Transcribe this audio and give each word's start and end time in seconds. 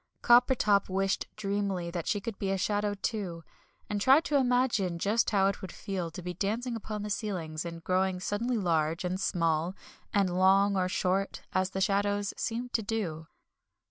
Coppertop 0.23 0.89
wished 0.89 1.27
dreamily 1.35 1.91
that 1.91 2.07
she 2.07 2.19
could 2.19 2.39
be 2.39 2.49
a 2.49 2.57
shadow 2.57 2.95
too, 2.95 3.43
and 3.87 4.01
tried 4.01 4.23
to 4.25 4.35
imagine 4.35 4.97
just 4.97 5.29
how 5.29 5.45
it 5.45 5.61
would 5.61 5.71
feel 5.71 6.09
to 6.09 6.23
be 6.23 6.33
dancing 6.33 6.75
upon 6.75 7.03
the 7.03 7.11
ceilings, 7.11 7.65
and 7.65 7.83
growing 7.83 8.19
suddenly 8.19 8.57
large 8.57 9.05
and 9.05 9.19
small, 9.21 9.75
and 10.11 10.35
long 10.35 10.75
or 10.75 10.89
short, 10.89 11.43
as 11.53 11.69
the 11.69 11.81
shadows 11.81 12.33
seemed 12.35 12.73
to 12.73 12.81
do. 12.81 13.27